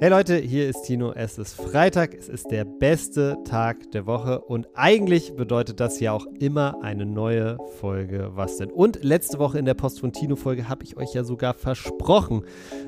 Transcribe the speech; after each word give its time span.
Hey 0.00 0.10
Leute, 0.10 0.36
hier 0.36 0.68
ist 0.68 0.82
Tino. 0.82 1.10
Es 1.10 1.38
ist 1.38 1.54
Freitag, 1.54 2.14
es 2.14 2.28
ist 2.28 2.52
der 2.52 2.64
beste 2.64 3.36
Tag 3.44 3.90
der 3.90 4.06
Woche 4.06 4.38
und 4.42 4.68
eigentlich 4.74 5.34
bedeutet 5.34 5.80
das 5.80 5.98
ja 5.98 6.12
auch 6.12 6.24
immer 6.38 6.80
eine 6.82 7.04
neue 7.04 7.58
Folge 7.80 8.30
Was 8.34 8.58
denn? 8.58 8.70
Und 8.70 9.02
letzte 9.02 9.40
Woche 9.40 9.58
in 9.58 9.64
der 9.64 9.74
Post 9.74 9.98
von 9.98 10.12
Tino 10.12 10.36
Folge 10.36 10.68
habe 10.68 10.84
ich 10.84 10.96
euch 10.96 11.14
ja 11.14 11.24
sogar 11.24 11.52
versprochen, 11.52 12.44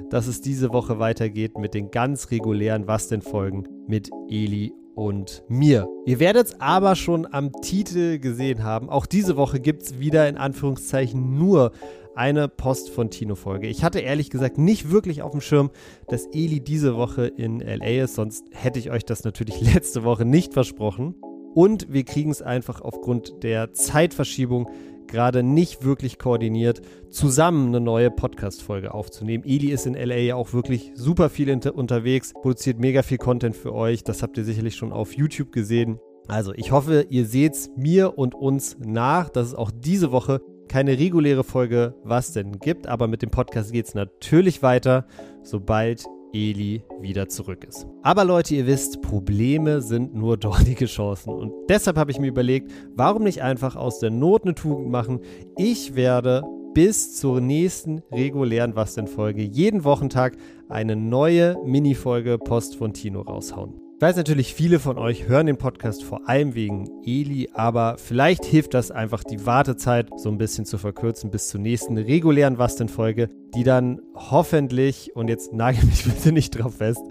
dass 0.08 0.28
es 0.28 0.40
diese 0.40 0.72
Woche 0.72 1.00
weitergeht 1.00 1.58
mit 1.58 1.74
den 1.74 1.90
ganz 1.90 2.30
regulären 2.30 2.86
Was 2.86 3.08
denn 3.08 3.22
Folgen 3.22 3.64
mit 3.88 4.08
Eli 4.28 4.72
und 4.94 5.42
mir. 5.48 5.88
Ihr 6.06 6.20
werdet 6.20 6.46
es 6.46 6.60
aber 6.60 6.94
schon 6.94 7.26
am 7.32 7.50
Titel 7.60 8.18
gesehen 8.18 8.62
haben. 8.62 8.88
Auch 8.88 9.06
diese 9.06 9.36
Woche 9.36 9.58
gibt 9.58 9.82
es 9.82 9.98
wieder 9.98 10.28
in 10.28 10.36
Anführungszeichen 10.36 11.36
nur 11.36 11.72
eine 12.14 12.48
Post 12.48 12.90
von 12.90 13.10
Tino-Folge. 13.10 13.66
Ich 13.68 13.84
hatte 13.84 14.00
ehrlich 14.00 14.30
gesagt 14.30 14.58
nicht 14.58 14.90
wirklich 14.90 15.22
auf 15.22 15.32
dem 15.32 15.40
Schirm, 15.40 15.70
dass 16.08 16.26
Eli 16.26 16.60
diese 16.60 16.96
Woche 16.96 17.26
in 17.26 17.60
LA 17.60 18.04
ist, 18.04 18.14
sonst 18.14 18.44
hätte 18.52 18.78
ich 18.78 18.90
euch 18.90 19.04
das 19.04 19.24
natürlich 19.24 19.60
letzte 19.74 20.04
Woche 20.04 20.24
nicht 20.24 20.52
versprochen. 20.52 21.14
Und 21.54 21.92
wir 21.92 22.04
kriegen 22.04 22.30
es 22.30 22.42
einfach 22.42 22.80
aufgrund 22.80 23.42
der 23.42 23.72
Zeitverschiebung 23.72 24.68
gerade 25.10 25.42
nicht 25.42 25.84
wirklich 25.84 26.18
koordiniert, 26.18 26.80
zusammen 27.10 27.68
eine 27.68 27.80
neue 27.80 28.10
Podcast-Folge 28.10 28.94
aufzunehmen. 28.94 29.44
Eli 29.44 29.72
ist 29.72 29.86
in 29.86 29.94
LA 29.94 30.16
ja 30.18 30.34
auch 30.36 30.52
wirklich 30.52 30.92
super 30.94 31.28
viel 31.28 31.50
unterwegs, 31.50 32.32
produziert 32.32 32.78
mega 32.78 33.02
viel 33.02 33.18
Content 33.18 33.56
für 33.56 33.74
euch. 33.74 34.04
Das 34.04 34.22
habt 34.22 34.38
ihr 34.38 34.44
sicherlich 34.44 34.76
schon 34.76 34.92
auf 34.92 35.12
YouTube 35.12 35.52
gesehen. 35.52 35.98
Also, 36.28 36.52
ich 36.54 36.70
hoffe, 36.70 37.06
ihr 37.10 37.26
seht 37.26 37.54
es 37.54 37.70
mir 37.76 38.16
und 38.16 38.36
uns 38.36 38.76
nach, 38.78 39.30
dass 39.30 39.48
es 39.48 39.54
auch 39.54 39.72
diese 39.74 40.12
Woche 40.12 40.40
keine 40.70 40.98
reguläre 40.98 41.42
Folge 41.42 41.94
Was 42.04 42.32
denn 42.32 42.60
gibt, 42.60 42.86
aber 42.86 43.08
mit 43.08 43.22
dem 43.22 43.30
Podcast 43.30 43.72
geht 43.72 43.86
es 43.86 43.94
natürlich 43.94 44.62
weiter, 44.62 45.04
sobald 45.42 46.04
Eli 46.32 46.84
wieder 47.00 47.28
zurück 47.28 47.64
ist. 47.64 47.88
Aber 48.02 48.24
Leute, 48.24 48.54
ihr 48.54 48.68
wisst, 48.68 49.02
Probleme 49.02 49.82
sind 49.82 50.14
nur 50.14 50.36
dortige 50.38 50.86
Chancen. 50.86 51.30
Und 51.34 51.52
deshalb 51.68 51.96
habe 51.96 52.12
ich 52.12 52.20
mir 52.20 52.28
überlegt, 52.28 52.70
warum 52.94 53.24
nicht 53.24 53.42
einfach 53.42 53.74
aus 53.74 53.98
der 53.98 54.10
Not 54.10 54.44
eine 54.44 54.54
Tugend 54.54 54.90
machen? 54.90 55.20
Ich 55.58 55.96
werde 55.96 56.44
bis 56.72 57.16
zur 57.16 57.40
nächsten 57.40 58.02
regulären 58.12 58.76
Was 58.76 58.94
denn 58.94 59.08
Folge 59.08 59.42
jeden 59.42 59.82
Wochentag 59.82 60.36
eine 60.68 60.94
neue 60.94 61.56
Mini-Folge 61.64 62.38
Post 62.38 62.76
von 62.76 62.92
Tino 62.92 63.22
raushauen. 63.22 63.89
Ich 64.00 64.02
weiß 64.02 64.16
natürlich, 64.16 64.54
viele 64.54 64.78
von 64.78 64.96
euch 64.96 65.28
hören 65.28 65.46
den 65.46 65.58
Podcast 65.58 66.04
vor 66.04 66.26
allem 66.26 66.54
wegen 66.54 66.88
Eli, 67.04 67.50
aber 67.52 67.96
vielleicht 67.98 68.46
hilft 68.46 68.72
das 68.72 68.90
einfach 68.90 69.22
die 69.22 69.44
Wartezeit 69.44 70.08
so 70.16 70.30
ein 70.30 70.38
bisschen 70.38 70.64
zu 70.64 70.78
verkürzen 70.78 71.30
bis 71.30 71.48
zur 71.48 71.60
nächsten 71.60 71.98
regulären 71.98 72.56
Was 72.56 72.76
denn 72.76 72.88
Folge, 72.88 73.28
die 73.54 73.62
dann 73.62 74.00
hoffentlich, 74.14 75.14
und 75.14 75.28
jetzt 75.28 75.52
nagel 75.52 75.84
mich 75.84 76.04
bitte 76.06 76.32
nicht 76.32 76.58
drauf 76.58 76.76
fest, 76.76 77.02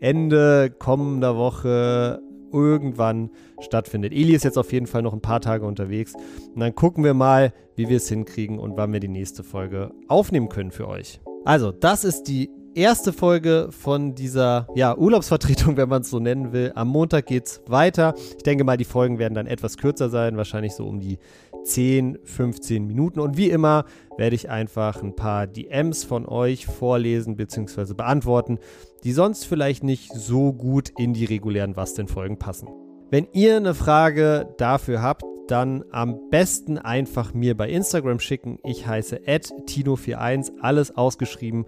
Ende 0.00 0.74
kommender 0.76 1.36
Woche 1.36 2.20
irgendwann 2.52 3.30
stattfindet. 3.60 4.12
Eli 4.12 4.34
ist 4.34 4.42
jetzt 4.42 4.58
auf 4.58 4.72
jeden 4.72 4.88
Fall 4.88 5.02
noch 5.02 5.12
ein 5.12 5.22
paar 5.22 5.40
Tage 5.40 5.64
unterwegs 5.64 6.14
und 6.52 6.58
dann 6.58 6.74
gucken 6.74 7.04
wir 7.04 7.14
mal, 7.14 7.52
wie 7.76 7.88
wir 7.88 7.98
es 7.98 8.08
hinkriegen 8.08 8.58
und 8.58 8.76
wann 8.76 8.92
wir 8.92 8.98
die 8.98 9.06
nächste 9.06 9.44
Folge 9.44 9.92
aufnehmen 10.08 10.48
können 10.48 10.72
für 10.72 10.88
euch. 10.88 11.20
Also, 11.44 11.70
das 11.70 12.02
ist 12.02 12.24
die 12.24 12.50
erste 12.74 13.12
Folge 13.12 13.68
von 13.70 14.14
dieser 14.14 14.66
ja, 14.74 14.96
Urlaubsvertretung, 14.96 15.76
wenn 15.76 15.88
man 15.88 16.02
es 16.02 16.10
so 16.10 16.18
nennen 16.18 16.52
will. 16.52 16.72
Am 16.74 16.88
Montag 16.88 17.26
geht 17.26 17.46
es 17.46 17.62
weiter. 17.66 18.14
Ich 18.36 18.42
denke 18.42 18.64
mal, 18.64 18.76
die 18.76 18.84
Folgen 18.84 19.18
werden 19.18 19.34
dann 19.34 19.46
etwas 19.46 19.76
kürzer 19.76 20.10
sein, 20.10 20.36
wahrscheinlich 20.36 20.74
so 20.74 20.86
um 20.86 21.00
die 21.00 21.18
10, 21.64 22.18
15 22.24 22.86
Minuten. 22.86 23.20
Und 23.20 23.36
wie 23.36 23.50
immer 23.50 23.84
werde 24.16 24.36
ich 24.36 24.50
einfach 24.50 25.02
ein 25.02 25.16
paar 25.16 25.46
DMs 25.46 26.04
von 26.04 26.26
euch 26.26 26.66
vorlesen 26.66 27.36
bzw. 27.36 27.94
beantworten, 27.94 28.58
die 29.04 29.12
sonst 29.12 29.46
vielleicht 29.46 29.84
nicht 29.84 30.12
so 30.12 30.52
gut 30.52 30.90
in 30.98 31.14
die 31.14 31.24
regulären 31.24 31.76
Was 31.76 31.94
denn 31.94 32.08
Folgen 32.08 32.38
passen. 32.38 32.68
Wenn 33.10 33.28
ihr 33.32 33.56
eine 33.56 33.74
Frage 33.74 34.54
dafür 34.58 35.00
habt, 35.00 35.24
dann 35.46 35.84
am 35.90 36.30
besten 36.30 36.78
einfach 36.78 37.34
mir 37.34 37.54
bei 37.54 37.68
Instagram 37.68 38.18
schicken. 38.18 38.58
Ich 38.64 38.86
heiße 38.86 39.20
tino41, 39.26 40.52
alles 40.60 40.96
ausgeschrieben 40.96 41.66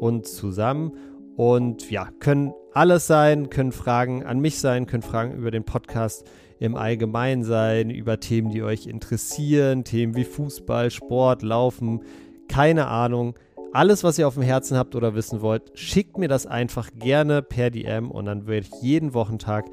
und 0.00 0.26
zusammen. 0.26 0.92
Und 1.36 1.90
ja, 1.90 2.08
können 2.18 2.54
alles 2.72 3.06
sein, 3.06 3.50
können 3.50 3.72
Fragen 3.72 4.24
an 4.24 4.38
mich 4.38 4.58
sein, 4.58 4.86
können 4.86 5.02
Fragen 5.02 5.34
über 5.34 5.50
den 5.50 5.64
Podcast 5.64 6.26
im 6.58 6.76
Allgemeinen 6.76 7.44
sein, 7.44 7.90
über 7.90 8.20
Themen, 8.20 8.50
die 8.50 8.62
euch 8.62 8.86
interessieren, 8.86 9.84
Themen 9.84 10.16
wie 10.16 10.24
Fußball, 10.24 10.90
Sport, 10.90 11.42
Laufen, 11.42 12.00
keine 12.48 12.86
Ahnung. 12.86 13.34
Alles, 13.72 14.04
was 14.04 14.18
ihr 14.18 14.26
auf 14.26 14.34
dem 14.34 14.42
Herzen 14.42 14.78
habt 14.78 14.94
oder 14.94 15.14
wissen 15.14 15.42
wollt, 15.42 15.70
schickt 15.74 16.16
mir 16.16 16.28
das 16.28 16.46
einfach 16.46 16.90
gerne 16.98 17.42
per 17.42 17.70
DM 17.70 18.10
und 18.10 18.24
dann 18.24 18.46
werde 18.46 18.66
ich 18.66 18.82
jeden 18.82 19.12
Wochentag 19.12 19.66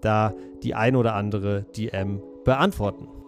da 0.00 0.32
die 0.62 0.74
ein 0.74 0.96
oder 0.96 1.14
andere 1.14 1.66
DM 1.76 2.22
beantworten. 2.44 3.19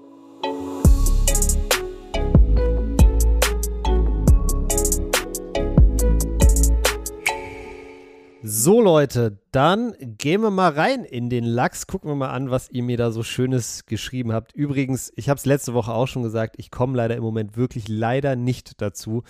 So 8.44 8.80
Leute, 8.80 9.38
dann 9.53 9.94
gehen 10.00 10.41
wir 10.41 10.50
mal 10.50 10.72
rein 10.72 11.04
in 11.04 11.30
den 11.30 11.44
Lachs. 11.44 11.86
Gucken 11.86 12.10
wir 12.10 12.16
mal 12.16 12.30
an, 12.30 12.50
was 12.50 12.69
ihr 12.70 12.82
mir 12.82 12.97
da 12.97 13.12
so 13.12 13.22
Schönes 13.22 13.86
geschrieben 13.86 14.32
habt. 14.32 14.53
Übrigens, 14.53 15.12
ich 15.14 15.28
habe 15.28 15.38
es 15.38 15.47
letzte 15.47 15.75
Woche 15.75 15.92
auch 15.94 16.08
schon 16.08 16.25
gesagt, 16.25 16.56
ich 16.58 16.72
komme 16.72 16.97
leider 16.97 17.14
im 17.16 17.22
Moment 17.22 17.56
wirklich 17.56 17.86
leider 17.86 18.34
nicht 18.34 18.82
dazu, 18.82 19.22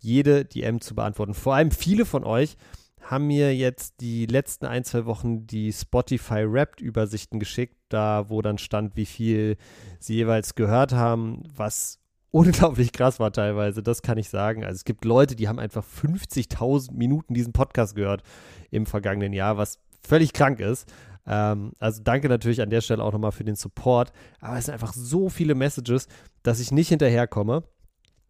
jede 0.00 0.44
DM 0.44 0.82
zu 0.82 0.94
beantworten. 0.94 1.32
Vor 1.32 1.54
allem 1.54 1.70
viele 1.70 2.04
von 2.04 2.24
euch 2.24 2.58
haben 3.00 3.26
mir 3.26 3.56
jetzt 3.56 4.02
die 4.02 4.26
letzten 4.26 4.66
ein, 4.66 4.84
zwei 4.84 5.06
Wochen 5.06 5.46
die 5.46 5.72
Spotify 5.72 6.44
Wrapped 6.46 6.82
Übersichten 6.82 7.40
geschickt, 7.40 7.78
da 7.88 8.28
wo 8.28 8.42
dann 8.42 8.58
stand, 8.58 8.96
wie 8.96 9.06
viel 9.06 9.56
sie 9.98 10.16
jeweils 10.16 10.56
gehört 10.56 10.92
haben, 10.92 11.42
was 11.56 12.00
unglaublich 12.30 12.92
krass 12.92 13.20
war 13.20 13.32
teilweise, 13.32 13.82
das 13.82 14.02
kann 14.02 14.18
ich 14.18 14.28
sagen. 14.28 14.64
Also 14.64 14.76
es 14.76 14.84
gibt 14.84 15.04
Leute, 15.04 15.36
die 15.36 15.48
haben 15.48 15.58
einfach 15.58 15.84
50.000 15.84 16.92
Minuten 16.92 17.34
diesen 17.34 17.52
Podcast 17.52 17.94
gehört 17.94 18.22
im 18.70 18.86
vergangenen 18.86 19.32
Jahr, 19.32 19.56
was 19.56 19.78
völlig 20.02 20.32
krank 20.32 20.60
ist. 20.60 20.92
Ähm, 21.26 21.72
also 21.78 22.02
danke 22.02 22.28
natürlich 22.28 22.60
an 22.62 22.70
der 22.70 22.80
Stelle 22.80 23.02
auch 23.02 23.12
nochmal 23.12 23.32
für 23.32 23.44
den 23.44 23.56
Support. 23.56 24.12
Aber 24.40 24.56
es 24.58 24.66
sind 24.66 24.74
einfach 24.74 24.92
so 24.92 25.28
viele 25.28 25.54
Messages, 25.54 26.08
dass 26.42 26.60
ich 26.60 26.72
nicht 26.72 26.88
hinterherkomme. 26.88 27.64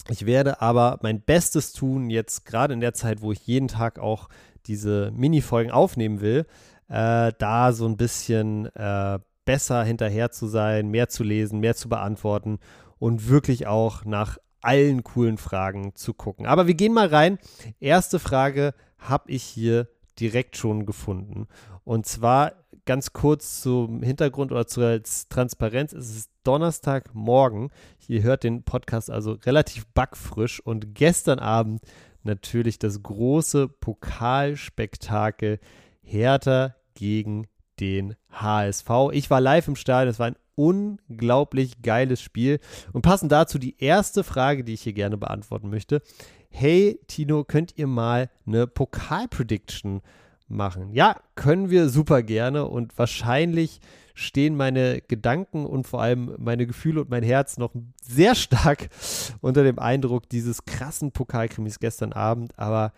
Ich 0.09 0.27
werde 0.27 0.63
aber 0.63 0.99
mein 1.03 1.21
Bestes 1.21 1.73
tun, 1.73 2.09
jetzt 2.09 2.47
gerade 2.47 2.73
in 2.75 2.81
der 2.81 2.95
Zeit, 2.95 3.21
wo 3.21 3.33
ich 3.33 3.47
jeden 3.47 3.69
Tag 3.69 3.99
auch 3.99 4.29
diese 4.67 5.11
Mini-Folgen 5.15 5.71
aufnehmen 5.71 6.21
will, 6.21 6.47
äh, 6.89 7.33
da 7.39 7.73
so 7.73 7.87
ein 7.87 7.97
bisschen 7.97 8.67
äh, 8.75 9.19
besser 9.45 9.85
hinterher 9.85 10.31
zu 10.31 10.47
sein, 10.47 10.89
mehr 10.89 11.09
zu 11.09 11.25
lesen, 11.25 11.61
mehr 11.61 11.75
zu 11.75 11.89
beantworten 11.89 12.59
und 12.99 13.29
wirklich 13.29 13.67
auch 13.67 14.05
nach 14.05 14.39
allen 14.61 15.05
coolen 15.05 15.39
Fragen 15.39 15.95
zu 15.95 16.15
gucken. 16.15 16.47
Aber 16.47 16.67
wir 16.67 16.75
gehen 16.75 16.93
mal 16.93 17.09
rein. 17.09 17.39
Erste 17.81 18.19
Frage 18.19 18.75
habe 18.99 19.31
ich 19.31 19.43
hier 19.43 19.89
direkt 20.19 20.57
schon 20.57 20.85
gefunden. 20.85 21.47
Und 21.85 22.07
zwar 22.07 22.53
ganz 22.85 23.13
kurz 23.13 23.61
zum 23.61 24.03
Hintergrund 24.03 24.51
oder 24.51 24.67
zur 24.67 25.01
Transparenz. 25.29 25.93
Es 25.93 26.17
ist 26.17 26.31
Donnerstagmorgen. 26.43 27.71
Ihr 28.09 28.23
hört 28.23 28.45
den 28.45 28.63
Podcast 28.63 29.11
also 29.11 29.33
relativ 29.33 29.87
backfrisch 29.89 30.61
und 30.61 30.95
gestern 30.95 31.39
Abend 31.39 31.83
natürlich 32.23 32.79
das 32.79 33.03
große 33.03 33.69
Pokalspektakel 33.69 35.61
Hertha 36.03 36.75
gegen 36.95 37.47
den 37.79 38.17
HSV. 38.31 38.89
Ich 39.13 39.31
war 39.31 39.41
live 39.41 39.69
im 39.69 39.77
Stadion. 39.77 40.11
Es 40.11 40.19
war 40.19 40.29
ein 40.29 40.37
unglaublich 40.59 41.83
geiles 41.83 42.21
Spiel. 42.21 42.59
Und 42.93 43.03
passend 43.03 43.31
dazu 43.31 43.59
die 43.59 43.77
erste 43.79 44.25
Frage, 44.25 44.65
die 44.65 44.75
ich 44.75 44.83
hier 44.83 44.93
gerne 44.93 45.17
beantworten 45.17 45.71
möchte. 45.71 46.03
Hey 46.51 46.99
Tino, 47.07 47.45
könnt 47.45 47.79
ihr 47.79 47.87
mal 47.87 48.29
eine 48.47 48.67
Pokal-Prediction 48.67 50.01
machen? 50.49 50.93
Ja, 50.93 51.17
können 51.37 51.71
wir 51.71 51.89
super 51.89 52.23
gerne 52.23 52.67
und 52.67 52.99
wahrscheinlich 52.99 53.81
stehen 54.15 54.57
meine 54.57 55.01
Gedanken 55.03 55.65
und 55.65 55.87
vor 55.87 56.03
allem 56.03 56.35
meine 56.39 56.67
Gefühle 56.67 57.03
und 57.03 57.11
mein 57.11 57.23
Herz 57.23 57.57
noch 57.57 57.73
sehr 58.03 58.35
stark 58.35 58.89
unter 59.41 59.63
dem 59.63 59.79
Eindruck 59.79 60.29
dieses 60.29 60.65
krassen 60.65 61.13
Pokalkrimis 61.13 61.79
gestern 61.79 62.13
Abend. 62.13 62.59
Aber 62.59 62.93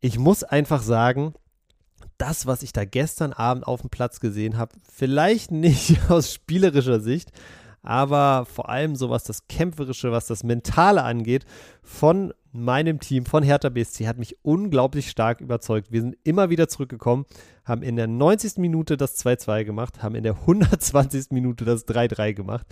ich 0.00 0.18
muss 0.18 0.44
einfach 0.44 0.82
sagen, 0.82 1.32
das, 2.22 2.46
was 2.46 2.62
ich 2.62 2.72
da 2.72 2.84
gestern 2.84 3.32
Abend 3.32 3.66
auf 3.66 3.80
dem 3.80 3.90
Platz 3.90 4.20
gesehen 4.20 4.56
habe, 4.56 4.76
vielleicht 4.88 5.50
nicht 5.50 5.98
aus 6.08 6.32
spielerischer 6.32 7.00
Sicht, 7.00 7.32
aber 7.82 8.46
vor 8.46 8.68
allem 8.68 8.94
so 8.94 9.10
was 9.10 9.24
das 9.24 9.48
Kämpferische, 9.48 10.12
was 10.12 10.28
das 10.28 10.44
Mentale 10.44 11.02
angeht, 11.02 11.44
von 11.82 12.32
meinem 12.52 13.00
Team, 13.00 13.26
von 13.26 13.42
Hertha 13.42 13.70
BSC, 13.70 14.06
hat 14.06 14.18
mich 14.18 14.36
unglaublich 14.42 15.10
stark 15.10 15.40
überzeugt. 15.40 15.90
Wir 15.90 16.02
sind 16.02 16.16
immer 16.22 16.48
wieder 16.48 16.68
zurückgekommen, 16.68 17.26
haben 17.64 17.82
in 17.82 17.96
der 17.96 18.06
90. 18.06 18.58
Minute 18.58 18.96
das 18.96 19.18
2-2 19.24 19.64
gemacht, 19.64 20.00
haben 20.00 20.14
in 20.14 20.22
der 20.22 20.34
120. 20.34 21.30
Minute 21.30 21.64
das 21.64 21.88
3-3 21.88 22.34
gemacht. 22.34 22.66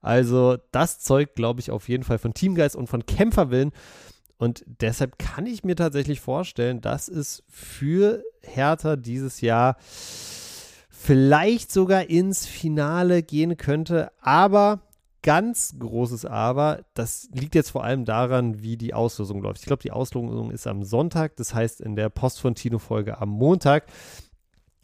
Also 0.00 0.56
das 0.72 1.00
zeugt, 1.00 1.34
glaube 1.34 1.60
ich, 1.60 1.70
auf 1.70 1.90
jeden 1.90 2.04
Fall 2.04 2.18
von 2.18 2.32
Teamgeist 2.32 2.74
und 2.74 2.86
von 2.86 3.04
Kämpferwillen. 3.04 3.72
Und 4.36 4.64
deshalb 4.66 5.18
kann 5.18 5.46
ich 5.46 5.64
mir 5.64 5.76
tatsächlich 5.76 6.20
vorstellen, 6.20 6.80
dass 6.80 7.08
es 7.08 7.42
für 7.48 8.22
Hertha 8.42 8.96
dieses 8.96 9.40
Jahr 9.40 9.76
vielleicht 10.90 11.70
sogar 11.70 12.08
ins 12.08 12.46
Finale 12.46 13.22
gehen 13.22 13.56
könnte. 13.56 14.10
Aber 14.20 14.80
ganz 15.22 15.74
großes 15.78 16.26
Aber, 16.26 16.84
das 16.94 17.28
liegt 17.32 17.54
jetzt 17.54 17.70
vor 17.70 17.84
allem 17.84 18.04
daran, 18.04 18.62
wie 18.62 18.76
die 18.76 18.92
Auslosung 18.92 19.40
läuft. 19.40 19.60
Ich 19.60 19.66
glaube, 19.66 19.82
die 19.82 19.92
Auslosung 19.92 20.50
ist 20.50 20.66
am 20.66 20.84
Sonntag, 20.84 21.36
das 21.36 21.54
heißt 21.54 21.80
in 21.80 21.96
der 21.96 22.10
Post 22.10 22.40
von 22.40 22.54
Tino-Folge 22.54 23.18
am 23.18 23.30
Montag 23.30 23.84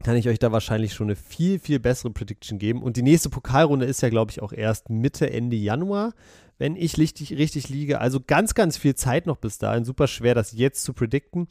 kann 0.03 0.17
ich 0.17 0.29
euch 0.29 0.39
da 0.39 0.51
wahrscheinlich 0.51 0.95
schon 0.95 1.09
eine 1.09 1.17
viel, 1.17 1.59
viel 1.59 1.79
bessere 1.79 2.11
Prediction 2.11 2.59
geben. 2.59 2.83
Und 2.83 2.97
die 2.97 3.03
nächste 3.03 3.29
Pokalrunde 3.29 3.87
ist 3.87 4.01
ja, 4.01 4.09
glaube 4.09 4.31
ich, 4.31 4.43
auch 4.43 4.53
erst 4.53 4.89
Mitte, 4.89 5.31
Ende 5.31 5.57
Januar, 5.57 6.15
wenn 6.61 6.77
ich 6.77 6.99
richtig, 6.99 7.33
richtig 7.39 7.71
liege. 7.71 8.03
Also 8.03 8.21
ganz, 8.21 8.55
ganz 8.55 8.77
viel 8.77 8.95
Zeit 8.95 9.27
noch 9.27 9.39
bis 9.39 9.57
dahin. 9.57 9.87
Super 9.87 10.07
schwer, 10.07 10.35
das 10.35 10.53
jetzt 10.53 10.85
zu 10.85 10.93
predikten. 10.93 11.49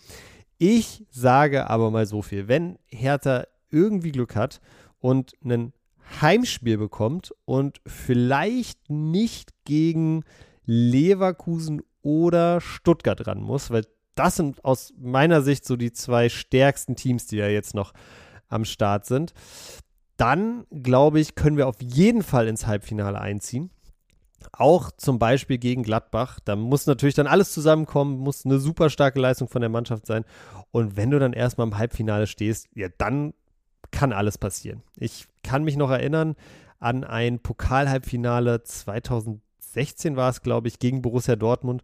Ich 0.59 1.03
sage 1.09 1.67
aber 1.67 1.89
mal 1.89 2.05
so 2.05 2.21
viel. 2.21 2.47
Wenn 2.47 2.77
Hertha 2.85 3.47
irgendwie 3.71 4.11
Glück 4.11 4.35
hat 4.35 4.61
und 4.99 5.33
ein 5.43 5.73
Heimspiel 6.21 6.77
bekommt 6.77 7.33
und 7.45 7.81
vielleicht 7.87 8.89
nicht 8.91 9.49
gegen 9.65 10.23
Leverkusen 10.65 11.81
oder 12.03 12.61
Stuttgart 12.61 13.25
ran 13.25 13.41
muss, 13.41 13.71
weil 13.71 13.85
das 14.13 14.35
sind 14.35 14.63
aus 14.63 14.93
meiner 14.99 15.41
Sicht 15.41 15.65
so 15.65 15.75
die 15.75 15.91
zwei 15.91 16.29
stärksten 16.29 16.95
Teams, 16.95 17.25
die 17.25 17.37
ja 17.37 17.47
jetzt 17.47 17.73
noch 17.73 17.93
am 18.47 18.63
Start 18.63 19.07
sind, 19.07 19.33
dann 20.17 20.67
glaube 20.69 21.19
ich, 21.19 21.33
können 21.33 21.57
wir 21.57 21.67
auf 21.67 21.81
jeden 21.81 22.21
Fall 22.21 22.47
ins 22.47 22.67
Halbfinale 22.67 23.19
einziehen. 23.19 23.71
Auch 24.51 24.91
zum 24.91 25.19
Beispiel 25.19 25.57
gegen 25.57 25.83
Gladbach. 25.83 26.39
Da 26.43 26.55
muss 26.55 26.85
natürlich 26.87 27.15
dann 27.15 27.27
alles 27.27 27.51
zusammenkommen, 27.51 28.17
muss 28.17 28.45
eine 28.45 28.59
super 28.59 28.89
starke 28.89 29.19
Leistung 29.19 29.47
von 29.47 29.61
der 29.61 29.69
Mannschaft 29.69 30.05
sein. 30.05 30.25
Und 30.71 30.97
wenn 30.97 31.11
du 31.11 31.19
dann 31.19 31.33
erstmal 31.33 31.67
im 31.67 31.77
Halbfinale 31.77 32.27
stehst, 32.27 32.67
ja, 32.75 32.87
dann 32.97 33.33
kann 33.91 34.13
alles 34.13 34.37
passieren. 34.37 34.83
Ich 34.95 35.27
kann 35.43 35.63
mich 35.63 35.77
noch 35.77 35.89
erinnern 35.89 36.35
an 36.79 37.03
ein 37.03 37.39
Pokal-Halbfinale 37.39 38.63
2016 38.63 40.15
war 40.15 40.29
es, 40.29 40.41
glaube 40.41 40.67
ich, 40.67 40.79
gegen 40.79 41.01
Borussia 41.01 41.35
Dortmund. 41.35 41.83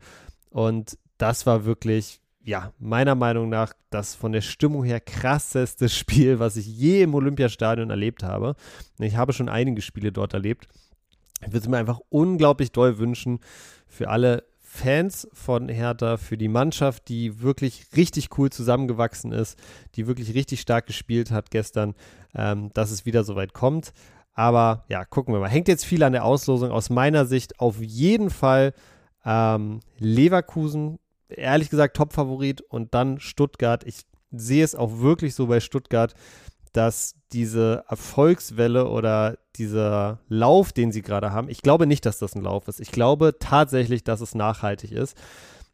Und 0.50 0.98
das 1.18 1.46
war 1.46 1.66
wirklich 1.66 2.22
ja, 2.46 2.72
meiner 2.78 3.16
Meinung 3.16 3.50
nach 3.50 3.74
das 3.90 4.14
von 4.14 4.32
der 4.32 4.42
Stimmung 4.42 4.84
her 4.84 5.00
krasseste 5.00 5.90
Spiel, 5.90 6.40
was 6.40 6.56
ich 6.56 6.68
je 6.68 7.02
im 7.02 7.16
Olympiastadion 7.16 7.90
erlebt 7.90 8.24
habe. 8.24 8.56
Ich 9.00 9.16
habe 9.16 9.34
schon 9.34 9.50
einige 9.50 9.82
Spiele 9.82 10.12
dort 10.12 10.34
erlebt. 10.34 10.68
Ich 11.42 11.48
würde 11.48 11.60
es 11.60 11.68
mir 11.68 11.78
einfach 11.78 12.00
unglaublich 12.10 12.72
doll 12.72 12.98
wünschen 12.98 13.40
für 13.88 14.10
alle 14.10 14.44
Fans 14.62 15.28
von 15.32 15.70
Hertha, 15.70 16.18
für 16.18 16.38
die 16.38 16.50
Mannschaft, 16.50 17.08
die 17.08 17.42
wirklich 17.42 17.86
richtig 17.96 18.38
cool 18.38 18.50
zusammengewachsen 18.50 19.32
ist, 19.32 19.58
die 19.96 20.06
wirklich 20.06 20.34
richtig 20.34 20.60
stark 20.60 20.86
gespielt 20.86 21.32
hat 21.32 21.50
gestern, 21.50 21.96
ähm, 22.34 22.72
dass 22.74 22.92
es 22.92 23.06
wieder 23.06 23.24
so 23.24 23.36
weit 23.36 23.54
kommt. 23.54 23.94
Aber 24.34 24.84
ja, 24.90 25.06
gucken 25.06 25.34
wir 25.34 25.40
mal. 25.40 25.50
Hängt 25.50 25.70
jetzt 25.70 25.86
viel 25.86 26.04
an 26.04 26.12
der 26.12 26.26
Auslosung. 26.26 26.72
Aus 26.72 26.90
meiner 26.90 27.26
Sicht 27.26 27.60
auf 27.62 27.82
jeden 27.82 28.30
Fall 28.30 28.74
ähm, 29.24 29.80
Leverkusen 29.98 31.00
ehrlich 31.30 31.70
gesagt 31.70 31.96
Top-Favorit 31.96 32.62
und 32.62 32.94
dann 32.94 33.20
Stuttgart. 33.20 33.84
Ich 33.86 34.02
sehe 34.32 34.64
es 34.64 34.76
auch 34.76 35.00
wirklich 35.00 35.36
so 35.36 35.48
bei 35.48 35.60
Stuttgart, 35.60 36.14
dass 36.76 37.16
diese 37.32 37.86
Erfolgswelle 37.88 38.90
oder 38.90 39.38
dieser 39.56 40.20
Lauf, 40.28 40.74
den 40.74 40.92
sie 40.92 41.02
gerade 41.02 41.32
haben, 41.32 41.50
ich 41.50 41.62
glaube 41.62 41.88
nicht, 41.88 42.06
dass 42.06 42.20
das 42.20 42.36
ein 42.36 42.44
Lauf 42.44 42.68
ist. 42.68 42.82
Ich 42.82 42.92
glaube 42.92 43.36
tatsächlich, 43.40 44.04
dass 44.04 44.20
es 44.20 44.36
nachhaltig 44.36 44.92
ist. 44.92 45.18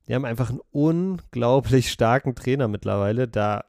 Die 0.08 0.14
haben 0.14 0.26
einfach 0.26 0.52
einen 0.52 0.62
unglaublich 0.72 1.92
starken 1.92 2.36
Trainer 2.36 2.68
mittlerweile. 2.68 3.28
Da, 3.28 3.66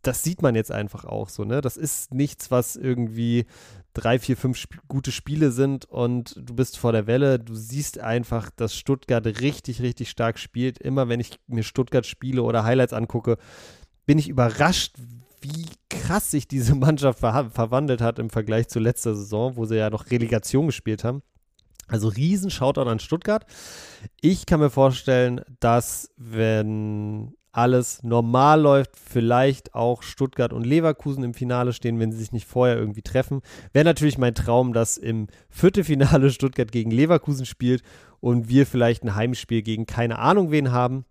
das 0.00 0.22
sieht 0.22 0.40
man 0.40 0.54
jetzt 0.54 0.72
einfach 0.72 1.04
auch 1.04 1.28
so, 1.28 1.44
ne? 1.44 1.60
Das 1.60 1.76
ist 1.76 2.14
nichts, 2.14 2.50
was 2.50 2.76
irgendwie 2.76 3.44
drei, 3.92 4.18
vier, 4.18 4.36
fünf 4.38 4.56
sp 4.60 4.80
gute 4.88 5.12
Spiele 5.12 5.50
sind 5.50 5.84
und 5.84 6.36
du 6.38 6.54
bist 6.54 6.78
vor 6.78 6.92
der 6.92 7.06
Welle. 7.06 7.38
Du 7.38 7.54
siehst 7.54 7.98
einfach, 7.98 8.50
dass 8.50 8.74
Stuttgart 8.74 9.26
richtig, 9.26 9.82
richtig 9.82 10.08
stark 10.08 10.38
spielt. 10.38 10.78
Immer 10.78 11.08
wenn 11.10 11.20
ich 11.20 11.38
mir 11.48 11.64
Stuttgart 11.64 12.06
spiele 12.06 12.42
oder 12.42 12.64
Highlights 12.64 12.94
angucke, 12.94 13.36
bin 14.06 14.18
ich 14.18 14.28
überrascht, 14.28 14.96
wie 15.40 15.66
krass 15.90 16.30
sich 16.30 16.48
diese 16.48 16.74
Mannschaft 16.74 17.20
ver 17.20 17.50
verwandelt 17.50 18.00
hat 18.00 18.18
im 18.18 18.30
Vergleich 18.30 18.68
zu 18.68 18.78
letzter 18.78 19.14
Saison, 19.14 19.56
wo 19.56 19.64
sie 19.64 19.76
ja 19.76 19.90
noch 19.90 20.10
Relegation 20.10 20.66
gespielt 20.66 21.04
haben. 21.04 21.22
Also 21.88 22.08
riesen 22.08 22.50
Shoutout 22.50 22.88
an 22.88 22.98
Stuttgart. 22.98 23.46
Ich 24.20 24.46
kann 24.46 24.60
mir 24.60 24.70
vorstellen, 24.70 25.40
dass 25.60 26.10
wenn 26.16 27.34
alles 27.56 28.02
normal 28.02 28.60
läuft, 28.60 28.96
vielleicht 28.96 29.74
auch 29.74 30.02
Stuttgart 30.02 30.52
und 30.52 30.66
Leverkusen 30.66 31.24
im 31.24 31.32
Finale 31.32 31.72
stehen, 31.72 31.98
wenn 31.98 32.12
sie 32.12 32.18
sich 32.18 32.32
nicht 32.32 32.46
vorher 32.46 32.76
irgendwie 32.76 33.02
treffen. 33.02 33.40
Wäre 33.72 33.86
natürlich 33.86 34.18
mein 34.18 34.34
Traum, 34.34 34.74
dass 34.74 34.98
im 34.98 35.28
Viertelfinale 35.48 36.30
Stuttgart 36.30 36.70
gegen 36.70 36.90
Leverkusen 36.90 37.46
spielt 37.46 37.82
und 38.20 38.48
wir 38.50 38.66
vielleicht 38.66 39.04
ein 39.04 39.14
Heimspiel 39.14 39.62
gegen 39.62 39.86
keine 39.86 40.18
Ahnung 40.18 40.50
wen 40.50 40.70
haben. 40.70 41.06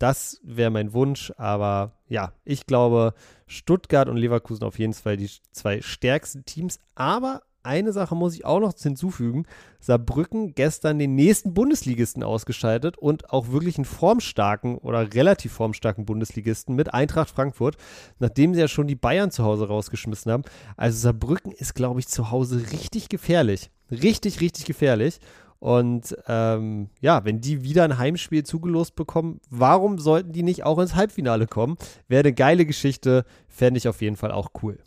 Das 0.00 0.40
wäre 0.42 0.70
mein 0.70 0.94
Wunsch, 0.94 1.30
aber 1.36 1.92
ja, 2.08 2.32
ich 2.46 2.64
glaube, 2.64 3.12
Stuttgart 3.46 4.08
und 4.08 4.16
Leverkusen 4.16 4.64
auf 4.64 4.78
jeden 4.78 4.94
Fall 4.94 5.18
die 5.18 5.28
zwei 5.52 5.82
stärksten 5.82 6.46
Teams. 6.46 6.80
Aber 6.94 7.42
eine 7.62 7.92
Sache 7.92 8.14
muss 8.14 8.34
ich 8.34 8.46
auch 8.46 8.60
noch 8.60 8.72
hinzufügen. 8.74 9.44
Saarbrücken 9.78 10.54
gestern 10.54 10.98
den 10.98 11.16
nächsten 11.16 11.52
Bundesligisten 11.52 12.22
ausgeschaltet 12.22 12.96
und 12.96 13.30
auch 13.30 13.48
wirklich 13.48 13.76
einen 13.76 13.84
formstarken 13.84 14.78
oder 14.78 15.12
relativ 15.12 15.52
formstarken 15.52 16.06
Bundesligisten 16.06 16.74
mit 16.74 16.94
Eintracht 16.94 17.28
Frankfurt, 17.28 17.76
nachdem 18.20 18.54
sie 18.54 18.60
ja 18.60 18.68
schon 18.68 18.86
die 18.86 18.96
Bayern 18.96 19.30
zu 19.30 19.44
Hause 19.44 19.68
rausgeschmissen 19.68 20.32
haben. 20.32 20.44
Also 20.78 20.96
Saarbrücken 20.96 21.52
ist, 21.52 21.74
glaube 21.74 22.00
ich, 22.00 22.08
zu 22.08 22.30
Hause 22.30 22.72
richtig 22.72 23.10
gefährlich. 23.10 23.70
Richtig, 23.90 24.40
richtig 24.40 24.64
gefährlich. 24.64 25.20
Und 25.60 26.16
ähm, 26.26 26.88
ja, 27.00 27.24
wenn 27.26 27.42
die 27.42 27.62
wieder 27.62 27.84
ein 27.84 27.98
Heimspiel 27.98 28.44
zugelost 28.44 28.96
bekommen, 28.96 29.40
warum 29.50 29.98
sollten 29.98 30.32
die 30.32 30.42
nicht 30.42 30.64
auch 30.64 30.78
ins 30.78 30.94
Halbfinale 30.94 31.46
kommen? 31.46 31.76
Wäre 32.08 32.20
eine 32.20 32.32
geile 32.32 32.64
Geschichte, 32.64 33.26
fände 33.46 33.76
ich 33.76 33.86
auf 33.86 34.00
jeden 34.00 34.16
Fall 34.16 34.32
auch 34.32 34.50
cool. 34.62 34.78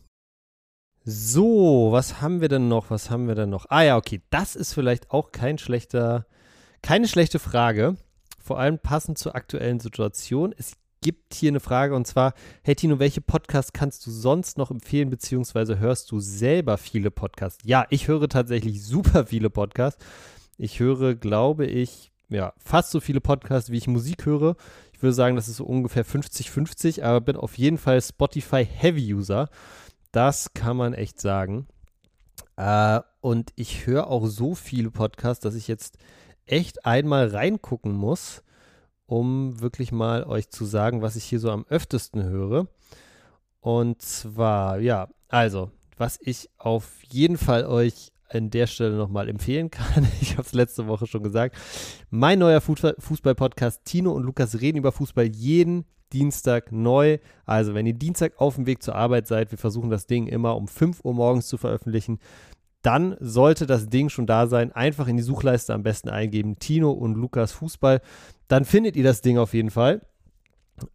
So, 1.06 1.90
was 1.92 2.22
haben 2.22 2.42
wir 2.42 2.50
denn 2.50 2.70
noch? 2.70 2.90
Was 2.90 3.12
haben 3.12 3.28
wir 3.28 3.36
denn 3.36 3.52
noch? 3.52 3.68
Ah 3.70 3.84
ja, 3.84 3.98
okay, 3.98 4.22
das 4.31 4.56
ist 4.56 4.74
vielleicht 4.74 5.12
auch 5.12 5.31
kein 5.31 5.60
schlechter, 5.60 6.25
keine 6.81 7.08
schlechte 7.08 7.38
Frage. 7.38 7.96
Vor 8.40 8.58
allem 8.58 8.80
passend 8.80 9.19
zur 9.19 9.36
aktuellen 9.36 9.80
Situation. 9.80 10.56
Es 10.58 10.74
gibt 11.02 11.36
hier 11.36 11.52
eine 11.52 11.60
Frage 11.60 11.94
und 11.94 12.08
zwar, 12.08 12.34
hey 12.64 12.76
Tino, 12.76 12.98
welche 12.98 13.22
Podcasts 13.22 13.74
kannst 13.74 14.08
du 14.08 14.12
sonst 14.12 14.58
noch 14.58 14.72
empfehlen, 14.72 15.09
beziehungsweise 15.09 15.78
hörst 15.78 16.09
du 16.12 16.19
selber 16.19 16.78
viele 16.78 17.12
Podcasts? 17.12 17.59
Ja, 17.64 17.86
ich 17.90 18.07
höre 18.07 18.28
tatsächlich 18.28 18.83
super 18.83 19.28
viele 19.28 19.52
Podcasts. 19.52 20.04
Ich 20.57 20.80
höre, 20.80 21.16
glaube 21.16 21.66
ich, 21.66 22.12
ja, 22.30 22.54
fast 22.57 22.92
so 22.92 23.00
viele 23.00 23.22
Podcasts, 23.22 23.69
wie 23.69 23.78
ich 23.78 23.88
Musik 23.88 24.26
höre. 24.26 24.56
Ich 24.94 25.02
würde 25.02 25.14
sagen, 25.14 25.36
das 25.36 25.48
ist 25.48 25.57
so 25.57 25.66
ungefähr 25.66 26.06
50-50, 26.06 27.04
aber 27.04 27.22
bin 27.22 27.36
auf 27.36 27.57
jeden 27.57 27.78
Fall 27.78 28.02
Spotify 28.02 28.66
Heavy 28.66 29.14
User. 29.14 29.50
Das 30.12 30.54
kann 30.54 30.78
man 30.78 30.94
echt 30.94 31.19
sagen. 31.19 31.68
Äh, 32.56 33.02
und 33.22 33.52
ich 33.56 33.86
höre 33.86 34.07
auch 34.07 34.28
so 34.28 34.56
viele 34.56 34.92
Podcasts, 34.92 35.44
dass 35.44 35.56
ich 35.56 35.68
jetzt 35.68 35.98
echt 36.45 36.86
einmal 36.86 37.28
reingucken 37.28 37.94
muss, 37.94 38.44
um 39.06 39.60
wirklich 39.62 39.92
mal 39.92 40.24
euch 40.24 40.50
zu 40.50 40.66
sagen, 40.66 41.02
was 41.02 41.16
ich 41.16 41.26
hier 41.26 41.40
so 41.40 41.52
am 41.52 41.66
öftesten 41.68 42.24
höre. 42.24 42.68
Und 43.60 44.02
zwar, 44.02 44.80
ja, 44.80 45.10
also, 45.30 45.72
was 45.98 46.19
ich 46.22 46.50
auf 46.57 47.04
jeden 47.04 47.38
Fall 47.38 47.66
euch 47.66 48.13
an 48.30 48.49
der 48.49 48.68
Stelle 48.68 48.95
nochmal 48.95 49.30
empfehlen 49.30 49.69
kann, 49.71 50.07
ich 50.21 50.33
habe 50.33 50.44
es 50.44 50.53
letzte 50.53 50.87
Woche 50.87 51.07
schon 51.07 51.23
gesagt, 51.23 51.56
mein 52.09 52.39
neuer 52.39 52.61
Fußball-Podcast 52.61 53.85
Tino 53.85 54.11
und 54.11 54.23
Lukas 54.23 54.59
reden 54.61 54.77
über 54.77 54.92
Fußball 54.92 55.27
jeden 55.27 55.85
Dienstag 56.13 56.71
neu. 56.71 57.18
Also, 57.45 57.73
wenn 57.73 57.85
ihr 57.85 57.94
Dienstag 57.94 58.33
auf 58.39 58.56
dem 58.56 58.65
Weg 58.65 58.83
zur 58.83 58.95
Arbeit 58.95 59.27
seid, 59.27 59.51
wir 59.51 59.57
versuchen 59.57 59.89
das 59.89 60.06
Ding 60.06 60.27
immer 60.27 60.56
um 60.56 60.68
5 60.68 61.03
Uhr 61.03 61.13
morgens 61.13 61.47
zu 61.47 61.57
veröffentlichen, 61.57 62.19
dann 62.83 63.15
sollte 63.19 63.65
das 63.65 63.89
Ding 63.89 64.09
schon 64.09 64.27
da 64.27 64.47
sein. 64.47 64.71
Einfach 64.71 65.07
in 65.07 65.18
die 65.18 65.23
Suchleiste 65.23 65.73
am 65.73 65.83
besten 65.83 66.09
eingeben: 66.09 66.59
Tino 66.59 66.92
und 66.92 67.15
Lukas 67.15 67.51
Fußball. 67.53 68.01
Dann 68.47 68.65
findet 68.65 68.95
ihr 68.95 69.03
das 69.03 69.21
Ding 69.21 69.37
auf 69.37 69.53
jeden 69.53 69.71
Fall. 69.71 70.01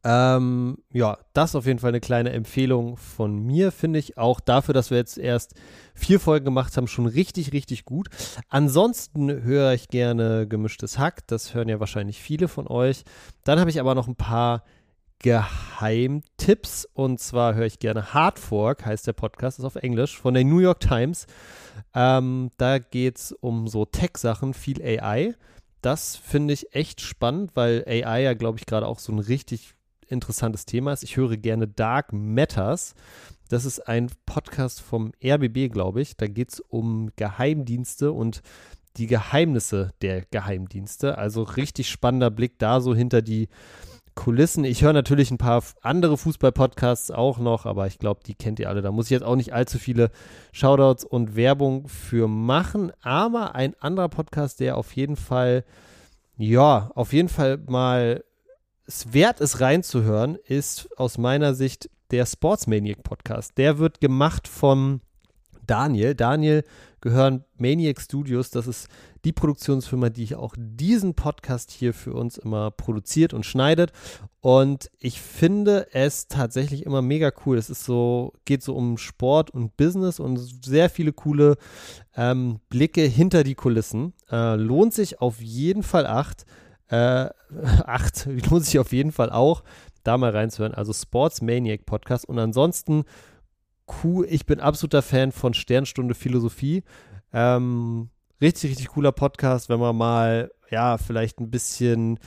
Ähm, 0.04 0.78
ja, 0.92 1.18
das 1.32 1.54
auf 1.54 1.66
jeden 1.66 1.78
Fall 1.78 1.90
eine 1.90 2.00
kleine 2.00 2.30
Empfehlung 2.30 2.96
von 2.96 3.38
mir, 3.38 3.72
finde 3.72 3.98
ich. 3.98 4.18
Auch 4.18 4.40
dafür, 4.40 4.74
dass 4.74 4.90
wir 4.90 4.98
jetzt 4.98 5.18
erst 5.18 5.54
vier 5.94 6.20
Folgen 6.20 6.44
gemacht 6.44 6.76
haben, 6.76 6.88
schon 6.88 7.06
richtig, 7.06 7.52
richtig 7.52 7.84
gut. 7.84 8.08
Ansonsten 8.48 9.42
höre 9.42 9.72
ich 9.72 9.88
gerne 9.88 10.46
gemischtes 10.46 10.98
Hack. 10.98 11.26
Das 11.26 11.54
hören 11.54 11.68
ja 11.68 11.80
wahrscheinlich 11.80 12.20
viele 12.20 12.48
von 12.48 12.66
euch. 12.66 13.04
Dann 13.44 13.60
habe 13.60 13.70
ich 13.70 13.80
aber 13.80 13.94
noch 13.94 14.08
ein 14.08 14.16
paar 14.16 14.64
Geheimtipps. 15.20 16.88
Und 16.92 17.20
zwar 17.20 17.54
höre 17.54 17.66
ich 17.66 17.78
gerne 17.78 18.12
Hard 18.14 18.38
Fork, 18.38 18.84
heißt 18.84 19.06
der 19.06 19.12
Podcast, 19.12 19.58
ist 19.58 19.64
auf 19.64 19.76
Englisch, 19.76 20.18
von 20.18 20.34
der 20.34 20.44
New 20.44 20.60
York 20.60 20.80
Times. 20.80 21.26
Ähm, 21.94 22.50
da 22.56 22.78
geht 22.78 23.18
es 23.18 23.32
um 23.32 23.68
so 23.68 23.84
Tech-Sachen, 23.84 24.54
viel 24.54 24.82
AI. 24.82 25.34
Das 25.82 26.16
finde 26.16 26.54
ich 26.54 26.74
echt 26.74 27.00
spannend, 27.00 27.52
weil 27.54 27.84
AI 27.86 28.22
ja, 28.22 28.34
glaube 28.34 28.58
ich, 28.58 28.66
gerade 28.66 28.86
auch 28.86 28.98
so 28.98 29.12
ein 29.12 29.18
richtig 29.18 29.74
interessantes 30.08 30.66
Thema 30.66 30.92
ist. 30.92 31.02
Ich 31.02 31.16
höre 31.16 31.36
gerne 31.36 31.68
Dark 31.68 32.12
Matters. 32.12 32.94
Das 33.48 33.64
ist 33.64 33.86
ein 33.88 34.10
Podcast 34.26 34.80
vom 34.80 35.12
RBB, 35.24 35.72
glaube 35.72 36.00
ich. 36.00 36.16
Da 36.16 36.26
geht 36.26 36.52
es 36.52 36.60
um 36.60 37.10
Geheimdienste 37.16 38.12
und 38.12 38.42
die 38.96 39.06
Geheimnisse 39.06 39.92
der 40.02 40.22
Geheimdienste. 40.22 41.16
Also 41.18 41.42
richtig 41.42 41.88
spannender 41.88 42.30
Blick 42.30 42.58
da 42.58 42.80
so 42.80 42.94
hinter 42.94 43.22
die 43.22 43.48
Kulissen. 44.18 44.64
Ich 44.64 44.82
höre 44.82 44.92
natürlich 44.92 45.30
ein 45.30 45.38
paar 45.38 45.62
andere 45.80 46.18
Fußball-Podcasts 46.18 47.12
auch 47.12 47.38
noch, 47.38 47.66
aber 47.66 47.86
ich 47.86 48.00
glaube, 48.00 48.20
die 48.26 48.34
kennt 48.34 48.58
ihr 48.58 48.68
alle. 48.68 48.82
Da 48.82 48.90
muss 48.90 49.06
ich 49.06 49.12
jetzt 49.12 49.22
auch 49.22 49.36
nicht 49.36 49.54
allzu 49.54 49.78
viele 49.78 50.10
Shoutouts 50.50 51.04
und 51.04 51.36
Werbung 51.36 51.86
für 51.86 52.26
machen. 52.26 52.90
Aber 53.00 53.54
ein 53.54 53.76
anderer 53.78 54.08
Podcast, 54.08 54.58
der 54.58 54.76
auf 54.76 54.96
jeden 54.96 55.14
Fall, 55.14 55.64
ja, 56.36 56.90
auf 56.96 57.12
jeden 57.12 57.28
Fall 57.28 57.58
mal 57.68 58.24
es 58.88 59.12
wert 59.12 59.40
ist 59.40 59.60
reinzuhören, 59.60 60.34
ist 60.34 60.88
aus 60.96 61.16
meiner 61.16 61.54
Sicht 61.54 61.88
der 62.10 62.26
Sportsmaniac 62.26 63.04
Podcast. 63.04 63.56
Der 63.56 63.78
wird 63.78 64.00
gemacht 64.00 64.48
von 64.48 65.00
Daniel. 65.68 66.14
Daniel 66.14 66.64
gehören 67.00 67.44
Maniac 67.56 68.00
Studios. 68.00 68.50
Das 68.50 68.66
ist 68.66 68.88
die 69.24 69.32
Produktionsfirma, 69.32 70.10
die 70.10 70.34
auch 70.34 70.54
diesen 70.58 71.14
Podcast 71.14 71.70
hier 71.70 71.94
für 71.94 72.14
uns 72.14 72.38
immer 72.38 72.70
produziert 72.70 73.34
und 73.34 73.46
schneidet. 73.46 73.92
Und 74.40 74.90
ich 74.98 75.20
finde 75.20 75.88
es 75.92 76.28
tatsächlich 76.28 76.86
immer 76.86 77.02
mega 77.02 77.30
cool. 77.44 77.58
Es 77.58 77.70
ist 77.70 77.84
so, 77.84 78.32
geht 78.44 78.62
so 78.62 78.74
um 78.74 78.98
Sport 78.98 79.50
und 79.50 79.76
Business 79.76 80.20
und 80.20 80.38
sehr 80.64 80.90
viele 80.90 81.12
coole 81.12 81.56
ähm, 82.16 82.60
Blicke 82.68 83.02
hinter 83.02 83.44
die 83.44 83.54
Kulissen. 83.54 84.14
Äh, 84.30 84.56
lohnt 84.56 84.94
sich 84.94 85.20
auf 85.20 85.40
jeden 85.40 85.82
Fall 85.82 86.06
acht. 86.06 86.46
Äh, 86.88 87.28
acht, 87.84 88.26
lohnt 88.50 88.64
sich 88.64 88.78
auf 88.78 88.92
jeden 88.92 89.12
Fall 89.12 89.30
auch, 89.30 89.62
da 90.04 90.16
mal 90.16 90.30
reinzuhören. 90.30 90.74
Also 90.74 90.92
Sports 90.92 91.42
Maniac 91.42 91.84
Podcast. 91.84 92.28
Und 92.28 92.38
ansonsten 92.38 93.04
cool. 94.02 94.26
Ich 94.28 94.46
bin 94.46 94.60
absoluter 94.60 95.02
Fan 95.02 95.32
von 95.32 95.54
Sternstunde 95.54 96.14
Philosophie. 96.14 96.82
Ähm, 97.32 98.08
richtig, 98.40 98.70
richtig 98.70 98.88
cooler 98.88 99.12
Podcast, 99.12 99.68
wenn 99.68 99.80
man 99.80 99.96
mal, 99.96 100.50
ja, 100.70 100.98
vielleicht 100.98 101.40
ein 101.40 101.50
bisschen 101.50 102.18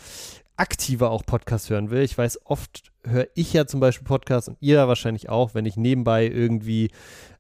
aktiver 0.58 1.10
auch 1.10 1.26
Podcast 1.26 1.70
hören 1.70 1.90
will. 1.90 2.04
Ich 2.04 2.18
weiß, 2.18 2.46
oft 2.46 2.92
höre 3.04 3.28
ich 3.34 3.54
ja 3.54 3.66
zum 3.66 3.80
Beispiel 3.80 4.06
Podcasts 4.06 4.48
und 4.48 4.58
ihr 4.60 4.88
wahrscheinlich 4.88 5.30
auch, 5.30 5.56
wenn 5.56 5.66
ich 5.66 5.76
nebenbei 5.76 6.28
irgendwie 6.28 6.92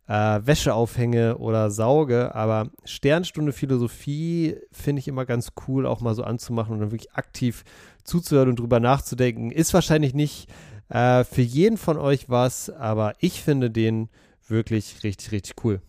äh, 0.07 0.39
Wäsche 0.43 0.73
aufhänge 0.73 1.37
oder 1.37 1.69
sauge. 1.69 2.33
Aber 2.33 2.69
Sternstunde 2.83 3.53
Philosophie 3.53 4.57
finde 4.71 4.99
ich 4.99 5.07
immer 5.07 5.25
ganz 5.25 5.51
cool, 5.67 5.85
auch 5.85 6.01
mal 6.01 6.15
so 6.15 6.23
anzumachen 6.23 6.73
und 6.73 6.79
dann 6.79 6.91
wirklich 6.91 7.13
aktiv 7.13 7.63
zuzuhören 8.03 8.49
und 8.49 8.59
drüber 8.59 8.79
nachzudenken. 8.79 9.51
Ist 9.51 9.73
wahrscheinlich 9.73 10.13
nicht 10.13 10.49
äh, 10.91 11.23
für 11.23 11.41
jeden 11.41 11.77
von 11.77 11.97
euch 11.97 12.29
was, 12.29 12.69
aber 12.69 13.15
ich 13.19 13.41
finde 13.41 13.71
den 13.71 14.09
wirklich 14.47 15.03
richtig, 15.03 15.31
richtig 15.31 15.63
cool. 15.63 15.81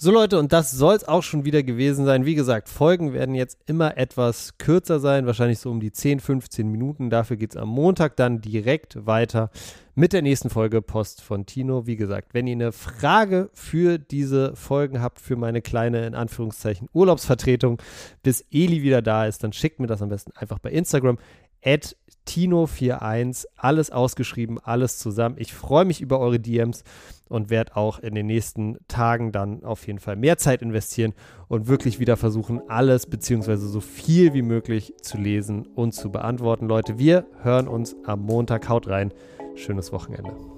So 0.00 0.12
Leute, 0.12 0.38
und 0.38 0.52
das 0.52 0.70
soll 0.70 0.94
es 0.94 1.08
auch 1.08 1.24
schon 1.24 1.44
wieder 1.44 1.64
gewesen 1.64 2.04
sein. 2.04 2.24
Wie 2.24 2.36
gesagt, 2.36 2.68
Folgen 2.68 3.12
werden 3.12 3.34
jetzt 3.34 3.58
immer 3.66 3.96
etwas 3.96 4.56
kürzer 4.56 5.00
sein, 5.00 5.26
wahrscheinlich 5.26 5.58
so 5.58 5.72
um 5.72 5.80
die 5.80 5.90
10, 5.90 6.20
15 6.20 6.70
Minuten. 6.70 7.10
Dafür 7.10 7.36
geht 7.36 7.50
es 7.50 7.56
am 7.56 7.68
Montag 7.68 8.14
dann 8.14 8.40
direkt 8.40 9.06
weiter 9.06 9.50
mit 9.96 10.12
der 10.12 10.22
nächsten 10.22 10.50
Folge 10.50 10.82
Post 10.82 11.20
von 11.20 11.46
Tino. 11.46 11.88
Wie 11.88 11.96
gesagt, 11.96 12.32
wenn 12.32 12.46
ihr 12.46 12.52
eine 12.52 12.70
Frage 12.70 13.50
für 13.54 13.98
diese 13.98 14.54
Folgen 14.54 15.00
habt, 15.00 15.18
für 15.18 15.34
meine 15.34 15.62
kleine, 15.62 16.06
in 16.06 16.14
Anführungszeichen, 16.14 16.88
Urlaubsvertretung, 16.92 17.82
bis 18.22 18.44
Eli 18.52 18.84
wieder 18.84 19.02
da 19.02 19.26
ist, 19.26 19.42
dann 19.42 19.52
schickt 19.52 19.80
mir 19.80 19.88
das 19.88 20.00
am 20.00 20.10
besten 20.10 20.30
einfach 20.36 20.60
bei 20.60 20.70
Instagram 20.70 21.18
at 21.64 21.96
Tino41, 22.28 23.46
alles 23.56 23.90
ausgeschrieben, 23.90 24.58
alles 24.62 24.98
zusammen. 24.98 25.36
Ich 25.38 25.54
freue 25.54 25.84
mich 25.84 26.00
über 26.00 26.20
eure 26.20 26.38
DMs 26.38 26.84
und 27.28 27.50
werde 27.50 27.76
auch 27.76 27.98
in 27.98 28.14
den 28.14 28.26
nächsten 28.26 28.78
Tagen 28.86 29.32
dann 29.32 29.64
auf 29.64 29.86
jeden 29.86 29.98
Fall 29.98 30.16
mehr 30.16 30.38
Zeit 30.38 30.62
investieren 30.62 31.14
und 31.48 31.68
wirklich 31.68 31.98
wieder 31.98 32.16
versuchen, 32.16 32.60
alles 32.68 33.06
beziehungsweise 33.06 33.68
so 33.68 33.80
viel 33.80 34.34
wie 34.34 34.42
möglich 34.42 34.94
zu 35.02 35.18
lesen 35.18 35.66
und 35.66 35.92
zu 35.92 36.10
beantworten. 36.10 36.66
Leute, 36.66 36.98
wir 36.98 37.26
hören 37.42 37.68
uns 37.68 37.96
am 38.04 38.20
Montag. 38.20 38.68
Haut 38.68 38.88
rein. 38.88 39.12
Schönes 39.54 39.92
Wochenende. 39.92 40.57